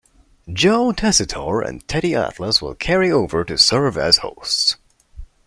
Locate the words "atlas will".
2.15-2.73